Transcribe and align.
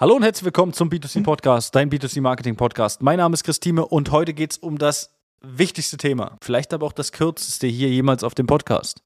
Hallo 0.00 0.16
und 0.16 0.24
herzlich 0.24 0.44
willkommen 0.44 0.72
zum 0.72 0.88
B2C 0.88 1.22
Podcast, 1.22 1.72
dein 1.72 1.88
B2C 1.88 2.20
Marketing 2.20 2.56
Podcast. 2.56 3.00
Mein 3.00 3.18
Name 3.18 3.32
ist 3.34 3.44
Christine 3.44 3.86
und 3.86 4.10
heute 4.10 4.34
geht 4.34 4.50
es 4.50 4.58
um 4.58 4.76
das 4.76 5.14
wichtigste 5.40 5.96
Thema, 5.96 6.36
vielleicht 6.42 6.74
aber 6.74 6.84
auch 6.84 6.92
das 6.92 7.12
kürzeste 7.12 7.68
hier 7.68 7.88
jemals 7.88 8.24
auf 8.24 8.34
dem 8.34 8.48
Podcast. 8.48 9.04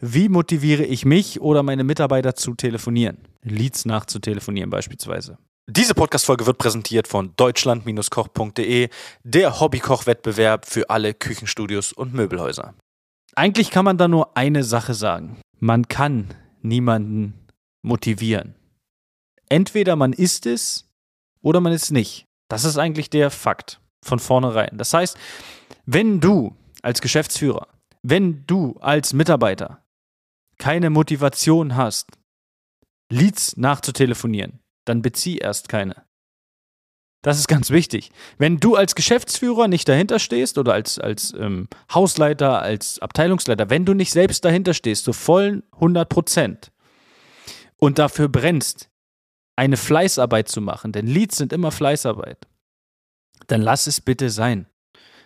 Wie 0.00 0.28
motiviere 0.28 0.84
ich 0.84 1.04
mich 1.04 1.40
oder 1.40 1.64
meine 1.64 1.82
Mitarbeiter 1.82 2.36
zu 2.36 2.54
telefonieren? 2.54 3.18
Leads 3.42 3.84
nachzutelefonieren 3.84 4.70
beispielsweise. 4.70 5.38
Diese 5.68 5.94
Podcast-Folge 5.94 6.46
wird 6.46 6.58
präsentiert 6.58 7.08
von 7.08 7.32
deutschland-koch.de, 7.36 8.90
der 9.24 9.60
Hobbykoch-Wettbewerb 9.60 10.66
für 10.66 10.88
alle 10.88 11.14
Küchenstudios 11.14 11.92
und 11.92 12.14
Möbelhäuser. 12.14 12.74
Eigentlich 13.34 13.72
kann 13.72 13.84
man 13.84 13.98
da 13.98 14.06
nur 14.06 14.36
eine 14.36 14.62
Sache 14.62 14.94
sagen. 14.94 15.40
Man 15.58 15.88
kann 15.88 16.28
niemanden 16.62 17.48
motivieren. 17.82 18.54
Entweder 19.48 19.96
man 19.96 20.12
ist 20.12 20.46
es 20.46 20.86
oder 21.42 21.60
man 21.60 21.72
ist 21.72 21.90
nicht. 21.90 22.26
Das 22.48 22.64
ist 22.64 22.78
eigentlich 22.78 23.10
der 23.10 23.30
Fakt 23.30 23.80
von 24.02 24.18
vornherein. 24.18 24.76
Das 24.78 24.92
heißt, 24.94 25.16
wenn 25.86 26.20
du 26.20 26.56
als 26.82 27.00
Geschäftsführer, 27.00 27.68
wenn 28.02 28.44
du 28.46 28.76
als 28.80 29.12
Mitarbeiter 29.12 29.84
keine 30.58 30.90
Motivation 30.90 31.76
hast, 31.76 32.10
Leads 33.10 33.56
nachzutelefonieren, 33.56 34.60
dann 34.84 35.02
bezieh 35.02 35.38
erst 35.38 35.68
keine. 35.68 36.08
Das 37.22 37.38
ist 37.38 37.48
ganz 37.48 37.70
wichtig. 37.70 38.10
Wenn 38.38 38.58
du 38.58 38.76
als 38.76 38.94
Geschäftsführer 38.94 39.66
nicht 39.66 39.88
dahinter 39.88 40.18
stehst 40.18 40.56
oder 40.56 40.72
als, 40.72 40.98
als 40.98 41.34
ähm, 41.34 41.68
Hausleiter, 41.92 42.62
als 42.62 43.00
Abteilungsleiter, 43.00 43.70
wenn 43.70 43.84
du 43.84 43.94
nicht 43.94 44.12
selbst 44.12 44.44
dahinter 44.44 44.72
stehst, 44.72 45.04
so 45.04 45.12
vollen 45.12 45.64
100 45.72 46.08
Prozent 46.08 46.72
und 47.76 47.98
dafür 47.98 48.28
brennst, 48.28 48.88
eine 49.58 49.76
Fleißarbeit 49.76 50.48
zu 50.48 50.60
machen, 50.60 50.92
denn 50.92 51.08
Leads 51.08 51.36
sind 51.36 51.52
immer 51.52 51.72
Fleißarbeit, 51.72 52.46
dann 53.48 53.60
lass 53.60 53.88
es 53.88 54.00
bitte 54.00 54.30
sein. 54.30 54.66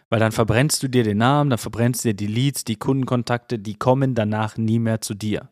Weil 0.09 0.21
dann 0.21 0.33
verbrennst 0.33 0.83
du 0.83 0.89
dir 0.89 1.05
den 1.05 1.19
Namen, 1.19 1.51
dann 1.51 1.59
verbrennst 1.59 2.05
du 2.05 2.09
dir 2.09 2.15
die 2.15 2.27
Leads, 2.27 2.65
die 2.65 2.77
Kundenkontakte, 2.77 3.59
die 3.59 3.75
kommen 3.75 4.15
danach 4.15 4.57
nie 4.57 4.79
mehr 4.79 5.01
zu 5.01 5.15
dir. 5.15 5.51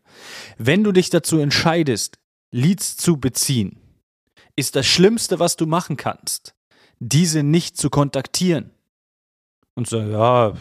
Wenn 0.58 0.82
du 0.82 0.92
dich 0.92 1.10
dazu 1.10 1.38
entscheidest, 1.38 2.18
Leads 2.52 2.96
zu 2.96 3.18
beziehen, 3.18 3.78
ist 4.56 4.76
das 4.76 4.86
Schlimmste, 4.86 5.38
was 5.38 5.56
du 5.56 5.66
machen 5.66 5.96
kannst, 5.96 6.54
diese 6.98 7.42
nicht 7.42 7.76
zu 7.76 7.90
kontaktieren. 7.90 8.70
Und 9.74 9.88
so, 9.88 9.98
ja, 10.00 10.54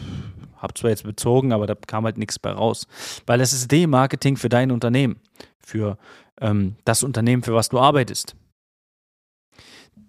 hab 0.56 0.76
zwar 0.76 0.90
jetzt 0.90 1.04
bezogen, 1.04 1.52
aber 1.52 1.66
da 1.66 1.74
kam 1.74 2.04
halt 2.04 2.18
nichts 2.18 2.38
bei 2.38 2.52
raus. 2.52 2.86
Weil 3.26 3.40
es 3.40 3.52
ist 3.52 3.70
Demarketing 3.70 4.36
für 4.36 4.50
dein 4.50 4.70
Unternehmen, 4.70 5.20
für 5.58 5.98
ähm, 6.40 6.76
das 6.84 7.02
Unternehmen, 7.02 7.42
für 7.42 7.54
was 7.54 7.68
du 7.68 7.78
arbeitest. 7.78 8.34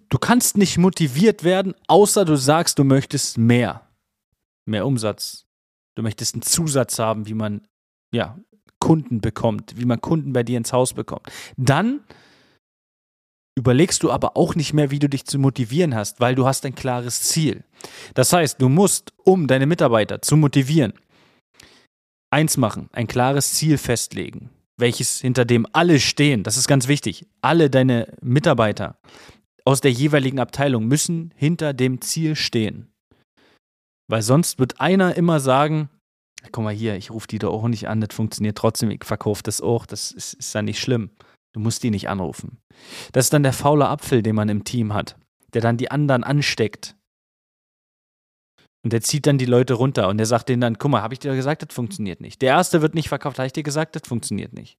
Du 0.08 0.18
kannst 0.18 0.58
nicht 0.58 0.76
motiviert 0.78 1.42
werden, 1.42 1.74
außer 1.86 2.24
du 2.24 2.36
sagst, 2.36 2.78
du 2.78 2.84
möchtest 2.84 3.38
mehr. 3.38 3.88
Mehr 4.66 4.86
Umsatz. 4.86 5.46
Du 5.96 6.02
möchtest 6.02 6.34
einen 6.34 6.42
Zusatz 6.42 6.98
haben, 6.98 7.26
wie 7.26 7.34
man 7.34 7.66
ja, 8.14 8.38
Kunden 8.78 9.20
bekommt, 9.20 9.74
wie 9.76 9.84
man 9.84 10.00
Kunden 10.00 10.32
bei 10.32 10.42
dir 10.42 10.58
ins 10.58 10.72
Haus 10.72 10.92
bekommt. 10.92 11.30
Dann 11.56 12.00
überlegst 13.56 14.02
du 14.02 14.10
aber 14.10 14.36
auch 14.36 14.54
nicht 14.54 14.72
mehr, 14.72 14.90
wie 14.90 14.98
du 14.98 15.08
dich 15.08 15.24
zu 15.24 15.38
motivieren 15.38 15.94
hast, 15.94 16.20
weil 16.20 16.34
du 16.34 16.46
hast 16.46 16.64
ein 16.66 16.74
klares 16.74 17.22
Ziel. 17.22 17.64
Das 18.14 18.32
heißt, 18.32 18.60
du 18.60 18.68
musst, 18.68 19.12
um 19.24 19.46
deine 19.46 19.66
Mitarbeiter 19.66 20.20
zu 20.22 20.36
motivieren, 20.36 20.94
eins 22.30 22.56
machen, 22.56 22.88
ein 22.92 23.06
klares 23.06 23.54
Ziel 23.54 23.78
festlegen 23.78 24.50
welches 24.78 25.20
hinter 25.20 25.44
dem 25.44 25.66
alle 25.72 26.00
stehen. 26.00 26.42
Das 26.42 26.56
ist 26.56 26.68
ganz 26.68 26.88
wichtig. 26.88 27.26
Alle 27.40 27.70
deine 27.70 28.14
Mitarbeiter 28.20 28.96
aus 29.64 29.80
der 29.80 29.92
jeweiligen 29.92 30.40
Abteilung 30.40 30.86
müssen 30.86 31.32
hinter 31.36 31.72
dem 31.72 32.00
Ziel 32.00 32.34
stehen. 32.36 32.92
Weil 34.08 34.22
sonst 34.22 34.58
wird 34.58 34.80
einer 34.80 35.16
immer 35.16 35.40
sagen, 35.40 35.88
guck 36.50 36.64
mal 36.64 36.74
hier, 36.74 36.96
ich 36.96 37.10
rufe 37.10 37.28
die 37.28 37.38
da 37.38 37.48
auch 37.48 37.68
nicht 37.68 37.88
an, 37.88 38.00
das 38.00 38.14
funktioniert 38.14 38.58
trotzdem, 38.58 38.90
ich 38.90 39.04
verkaufe 39.04 39.42
das 39.42 39.60
auch, 39.60 39.86
das 39.86 40.10
ist, 40.10 40.34
ist 40.34 40.54
dann 40.54 40.64
nicht 40.64 40.80
schlimm. 40.80 41.10
Du 41.54 41.60
musst 41.60 41.82
die 41.82 41.90
nicht 41.90 42.08
anrufen. 42.08 42.58
Das 43.12 43.26
ist 43.26 43.32
dann 43.32 43.42
der 43.42 43.52
faule 43.52 43.88
Apfel, 43.88 44.22
den 44.22 44.34
man 44.34 44.48
im 44.48 44.64
Team 44.64 44.94
hat, 44.94 45.16
der 45.52 45.60
dann 45.60 45.76
die 45.76 45.90
anderen 45.90 46.24
ansteckt. 46.24 46.96
Und 48.82 48.92
der 48.92 49.00
zieht 49.00 49.26
dann 49.26 49.38
die 49.38 49.46
Leute 49.46 49.74
runter 49.74 50.08
und 50.08 50.18
der 50.18 50.26
sagt 50.26 50.48
denen 50.48 50.60
dann, 50.60 50.78
guck 50.78 50.90
mal, 50.90 51.02
habe 51.02 51.14
ich 51.14 51.20
dir 51.20 51.34
gesagt, 51.34 51.62
das 51.62 51.74
funktioniert 51.74 52.20
nicht. 52.20 52.42
Der 52.42 52.50
erste 52.50 52.82
wird 52.82 52.94
nicht 52.94 53.08
verkauft, 53.08 53.38
habe 53.38 53.46
ich 53.46 53.52
dir 53.52 53.62
gesagt, 53.62 53.94
das 53.94 54.02
funktioniert 54.06 54.52
nicht. 54.52 54.76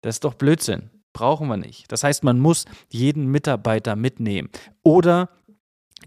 Das 0.00 0.16
ist 0.16 0.24
doch 0.24 0.34
Blödsinn. 0.34 0.90
Brauchen 1.12 1.48
wir 1.48 1.58
nicht. 1.58 1.92
Das 1.92 2.02
heißt, 2.02 2.24
man 2.24 2.38
muss 2.40 2.64
jeden 2.88 3.26
Mitarbeiter 3.26 3.96
mitnehmen. 3.96 4.48
Oder 4.82 5.28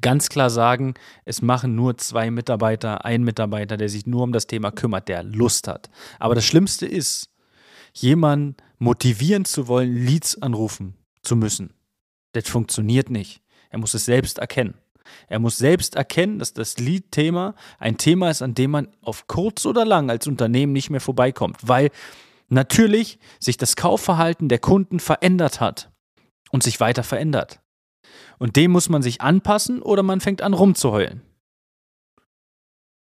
ganz 0.01 0.29
klar 0.29 0.49
sagen, 0.49 0.95
es 1.23 1.43
machen 1.43 1.75
nur 1.75 1.97
zwei 1.97 2.31
Mitarbeiter, 2.31 3.05
ein 3.05 3.23
Mitarbeiter, 3.23 3.77
der 3.77 3.89
sich 3.89 4.07
nur 4.07 4.23
um 4.23 4.31
das 4.31 4.47
Thema 4.47 4.71
kümmert, 4.71 5.07
der 5.07 5.23
Lust 5.23 5.67
hat. 5.67 5.89
Aber 6.19 6.33
das 6.33 6.45
Schlimmste 6.45 6.87
ist, 6.87 7.29
jemanden 7.93 8.57
motivieren 8.79 9.45
zu 9.45 9.67
wollen, 9.67 9.95
Leads 9.95 10.41
anrufen 10.41 10.95
zu 11.21 11.35
müssen. 11.35 11.73
Das 12.33 12.49
funktioniert 12.49 13.09
nicht. 13.09 13.41
Er 13.69 13.77
muss 13.77 13.93
es 13.93 14.05
selbst 14.05 14.39
erkennen. 14.39 14.75
Er 15.27 15.39
muss 15.39 15.57
selbst 15.57 15.95
erkennen, 15.95 16.39
dass 16.39 16.53
das 16.53 16.77
Lead-Thema 16.77 17.55
ein 17.79 17.97
Thema 17.97 18.29
ist, 18.29 18.41
an 18.41 18.53
dem 18.53 18.71
man 18.71 18.87
auf 19.01 19.27
kurz 19.27 19.65
oder 19.65 19.85
lang 19.85 20.09
als 20.09 20.27
Unternehmen 20.27 20.73
nicht 20.73 20.89
mehr 20.89 21.01
vorbeikommt, 21.01 21.57
weil 21.63 21.89
natürlich 22.49 23.19
sich 23.39 23.57
das 23.57 23.75
Kaufverhalten 23.75 24.49
der 24.49 24.59
Kunden 24.59 24.99
verändert 24.99 25.59
hat 25.59 25.91
und 26.51 26.63
sich 26.63 26.79
weiter 26.79 27.03
verändert. 27.03 27.59
Und 28.37 28.55
dem 28.55 28.71
muss 28.71 28.89
man 28.89 29.01
sich 29.01 29.21
anpassen 29.21 29.81
oder 29.81 30.03
man 30.03 30.21
fängt 30.21 30.41
an 30.41 30.53
rumzuheulen. 30.53 31.21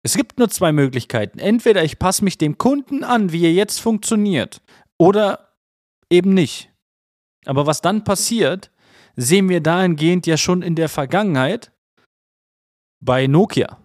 Es 0.02 0.16
gibt 0.16 0.38
nur 0.38 0.48
zwei 0.48 0.72
Möglichkeiten. 0.72 1.38
Entweder 1.38 1.84
ich 1.84 1.98
passe 1.98 2.24
mich 2.24 2.38
dem 2.38 2.56
Kunden 2.56 3.04
an, 3.04 3.32
wie 3.32 3.44
er 3.44 3.52
jetzt 3.52 3.80
funktioniert, 3.80 4.62
oder 4.96 5.54
eben 6.10 6.34
nicht. 6.34 6.70
Aber 7.46 7.66
was 7.66 7.80
dann 7.80 8.04
passiert, 8.04 8.70
sehen 9.16 9.48
wir 9.48 9.60
dahingehend 9.60 10.26
ja 10.26 10.36
schon 10.36 10.62
in 10.62 10.74
der 10.76 10.88
Vergangenheit, 10.88 11.72
bei 13.00 13.26
Nokia. 13.26 13.78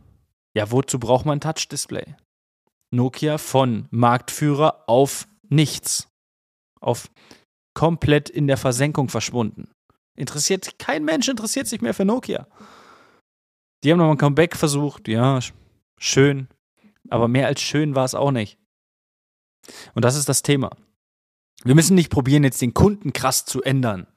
Ja, 0.55 0.71
wozu 0.71 0.99
braucht 0.99 1.25
man 1.25 1.39
Touch-Display? 1.39 2.15
Nokia 2.91 3.37
von 3.37 3.87
Marktführer 3.89 4.83
auf 4.87 5.27
nichts. 5.49 6.07
Auf 6.79 7.09
komplett 7.73 8.29
in 8.29 8.47
der 8.47 8.57
Versenkung 8.57 9.09
verschwunden. 9.09 9.71
Interessiert, 10.15 10.77
kein 10.77 11.03
Mensch 11.05 11.27
interessiert 11.27 11.67
sich 11.67 11.81
mehr 11.81 11.93
für 11.93 12.05
Nokia. 12.05 12.47
Die 13.83 13.91
haben 13.91 13.97
nochmal 13.97 14.15
ein 14.15 14.19
Comeback 14.19 14.55
versucht, 14.55 15.07
ja, 15.07 15.39
schön. 15.97 16.47
Aber 17.09 17.27
mehr 17.27 17.47
als 17.47 17.61
schön 17.61 17.95
war 17.95 18.05
es 18.05 18.15
auch 18.15 18.31
nicht. 18.31 18.59
Und 19.95 20.05
das 20.05 20.15
ist 20.15 20.29
das 20.29 20.43
Thema. 20.43 20.69
Wir 21.63 21.75
müssen 21.75 21.95
nicht 21.95 22.11
probieren, 22.11 22.43
jetzt 22.43 22.61
den 22.61 22.73
Kunden 22.73 23.13
krass 23.13 23.45
zu 23.45 23.63
ändern 23.63 24.07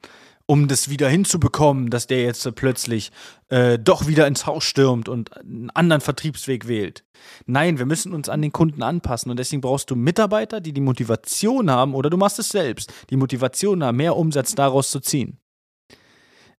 um 0.47 0.69
das 0.69 0.89
wieder 0.89 1.09
hinzubekommen, 1.09 1.89
dass 1.89 2.07
der 2.07 2.23
jetzt 2.23 2.49
plötzlich 2.55 3.11
äh, 3.49 3.77
doch 3.77 4.07
wieder 4.07 4.25
ins 4.27 4.45
Haus 4.45 4.63
stürmt 4.63 5.09
und 5.09 5.37
einen 5.37 5.69
anderen 5.71 6.01
Vertriebsweg 6.01 6.67
wählt. 6.67 7.03
Nein, 7.45 7.77
wir 7.77 7.85
müssen 7.85 8.13
uns 8.13 8.29
an 8.29 8.41
den 8.41 8.53
Kunden 8.53 8.81
anpassen 8.81 9.29
und 9.29 9.37
deswegen 9.37 9.61
brauchst 9.61 9.91
du 9.91 9.95
Mitarbeiter, 9.95 10.61
die 10.61 10.71
die 10.71 10.81
Motivation 10.81 11.69
haben 11.69 11.93
oder 11.93 12.09
du 12.09 12.17
machst 12.17 12.39
es 12.39 12.49
selbst, 12.49 12.93
die 13.09 13.17
Motivation 13.17 13.83
haben, 13.83 13.97
mehr 13.97 14.15
Umsatz 14.15 14.55
daraus 14.55 14.89
zu 14.89 15.01
ziehen. 15.01 15.37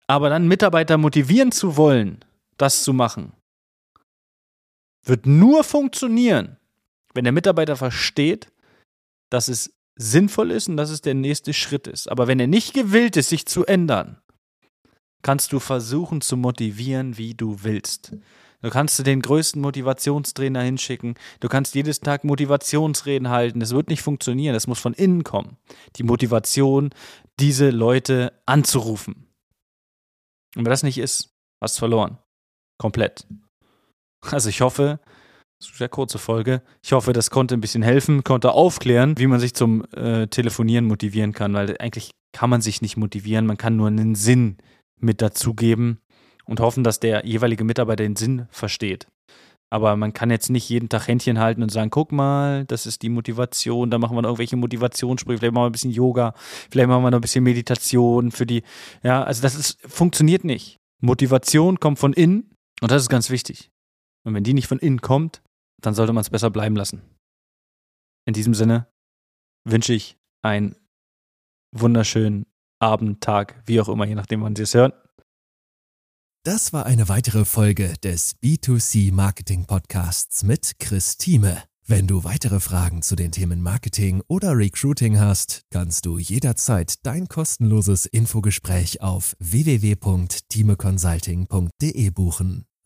Aber 0.05 0.29
dann 0.29 0.47
Mitarbeiter 0.47 0.97
motivieren 0.97 1.51
zu 1.51 1.77
wollen, 1.77 2.23
das 2.57 2.83
zu 2.83 2.93
machen, 2.93 3.33
wird 5.05 5.25
nur 5.25 5.63
funktionieren, 5.63 6.57
wenn 7.13 7.23
der 7.23 7.33
Mitarbeiter 7.33 7.77
versteht, 7.77 8.51
dass 9.29 9.47
es 9.47 9.76
sinnvoll 9.97 10.51
ist 10.51 10.69
und 10.69 10.77
dass 10.77 10.89
es 10.89 11.01
der 11.01 11.13
nächste 11.13 11.53
Schritt 11.53 11.87
ist. 11.87 12.09
Aber 12.09 12.27
wenn 12.27 12.39
er 12.39 12.47
nicht 12.47 12.73
gewillt 12.73 13.17
ist, 13.17 13.29
sich 13.29 13.45
zu 13.45 13.65
ändern, 13.65 14.17
kannst 15.21 15.51
du 15.51 15.59
versuchen 15.59 16.21
zu 16.21 16.37
motivieren, 16.37 17.17
wie 17.17 17.33
du 17.33 17.63
willst. 17.63 18.13
Du 18.61 18.69
kannst 18.71 19.05
den 19.05 19.21
größten 19.21 19.61
Motivationstrainer 19.61 20.61
hinschicken. 20.61 21.15
Du 21.39 21.47
kannst 21.47 21.75
jedes 21.75 21.99
Tag 21.99 22.23
Motivationsreden 22.23 23.29
halten. 23.29 23.59
Das 23.59 23.73
wird 23.73 23.89
nicht 23.89 24.01
funktionieren. 24.01 24.53
Das 24.53 24.67
muss 24.67 24.79
von 24.79 24.93
innen 24.93 25.23
kommen. 25.23 25.57
Die 25.95 26.03
Motivation, 26.03 26.89
diese 27.39 27.69
Leute 27.69 28.33
anzurufen. 28.47 29.27
Und 30.55 30.65
wenn 30.65 30.71
das 30.71 30.81
nicht 30.81 30.97
ist, 30.97 31.35
hast 31.61 31.77
du 31.77 31.79
verloren. 31.79 32.17
Komplett. 32.79 33.27
Also 34.21 34.49
ich 34.49 34.61
hoffe, 34.61 34.99
sehr 35.59 35.89
kurze 35.89 36.17
Folge. 36.17 36.61
Ich 36.83 36.91
hoffe, 36.91 37.13
das 37.13 37.29
konnte 37.29 37.55
ein 37.55 37.61
bisschen 37.61 37.83
helfen, 37.83 38.23
konnte 38.23 38.51
aufklären, 38.51 39.17
wie 39.17 39.27
man 39.27 39.39
sich 39.39 39.53
zum 39.53 39.83
äh, 39.95 40.27
Telefonieren 40.27 40.85
motivieren 40.85 41.33
kann, 41.33 41.53
weil 41.53 41.75
eigentlich 41.79 42.11
kann 42.31 42.49
man 42.49 42.61
sich 42.61 42.81
nicht 42.81 42.97
motivieren, 42.97 43.45
man 43.45 43.57
kann 43.57 43.75
nur 43.75 43.87
einen 43.87 44.15
Sinn 44.15 44.57
mit 44.99 45.21
dazugeben 45.21 45.99
und 46.45 46.59
hoffen, 46.59 46.83
dass 46.83 46.99
der 46.99 47.25
jeweilige 47.25 47.63
Mitarbeiter 47.63 48.03
den 48.03 48.15
Sinn 48.15 48.47
versteht. 48.49 49.07
Aber 49.69 49.97
man 49.97 50.13
kann 50.13 50.29
jetzt 50.29 50.49
nicht 50.49 50.69
jeden 50.69 50.87
Tag 50.87 51.07
Händchen 51.07 51.39
halten 51.39 51.61
und 51.61 51.69
sagen, 51.69 51.89
guck 51.89 52.13
mal, 52.13 52.63
das 52.65 52.85
ist 52.85 53.01
die 53.01 53.09
Motivation, 53.09 53.91
da 53.91 53.97
machen 53.97 54.15
wir 54.15 54.21
noch 54.21 54.29
irgendwelche 54.29 54.55
Motivationssprüche, 54.55 55.39
vielleicht 55.39 55.53
machen 55.53 55.63
wir 55.63 55.69
ein 55.69 55.73
bisschen 55.73 55.91
Yoga, 55.91 56.33
vielleicht 56.71 56.87
machen 56.87 57.03
wir 57.03 57.11
noch 57.11 57.17
ein 57.17 57.21
bisschen 57.21 57.43
Meditation 57.43 58.31
für 58.31 58.45
die, 58.45 58.63
ja, 59.03 59.23
also 59.23 59.41
das 59.41 59.55
ist, 59.55 59.79
funktioniert 59.85 60.45
nicht. 60.45 60.77
Motivation 61.01 61.79
kommt 61.79 61.99
von 61.99 62.13
innen 62.13 62.53
und 62.81 62.91
das 62.91 63.01
ist 63.01 63.09
ganz 63.09 63.29
wichtig. 63.29 63.69
Und 64.23 64.33
wenn 64.33 64.43
die 64.43 64.53
nicht 64.53 64.67
von 64.67 64.79
innen 64.79 65.01
kommt, 65.01 65.41
dann 65.87 65.95
sollte 65.95 66.13
man 66.13 66.21
es 66.21 66.29
besser 66.29 66.49
bleiben 66.49 66.75
lassen. 66.75 67.01
In 68.25 68.33
diesem 68.33 68.53
Sinne 68.53 68.87
wünsche 69.63 69.93
ich 69.93 70.17
einen 70.43 70.75
wunderschönen 71.73 72.45
Abend, 72.79 73.21
Tag, 73.21 73.63
wie 73.65 73.79
auch 73.79 73.87
immer, 73.87 74.05
je 74.05 74.15
nachdem, 74.15 74.43
wann 74.43 74.53
Sie 74.55 74.63
es 74.63 74.73
hören. 74.73 74.91
Das 76.43 76.73
war 76.73 76.85
eine 76.85 77.07
weitere 77.07 77.45
Folge 77.45 77.93
des 78.03 78.35
B2C 78.41 79.13
Marketing 79.13 79.65
Podcasts 79.65 80.43
mit 80.43 80.77
Chris 80.79 81.15
Thieme. 81.17 81.63
Wenn 81.85 82.05
du 82.05 82.25
weitere 82.25 82.59
Fragen 82.59 83.01
zu 83.01 83.15
den 83.15 83.31
Themen 83.31 83.61
Marketing 83.61 84.21
oder 84.27 84.57
Recruiting 84.57 85.19
hast, 85.19 85.61
kannst 85.71 86.05
du 86.05 86.17
jederzeit 86.17 87.05
dein 87.05 87.29
kostenloses 87.29 88.05
Infogespräch 88.05 89.01
auf 89.01 89.37
www.timeconsulting.de 89.39 92.09
buchen. 92.09 92.65